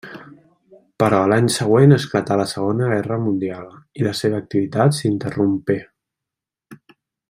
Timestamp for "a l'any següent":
1.25-1.93